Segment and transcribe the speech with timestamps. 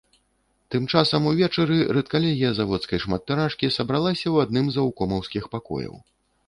[0.75, 5.93] Тым часам увечары рэдкалегія заводскай шматтыражкі сабралася ў адным з заўкомаўскіх пакояў.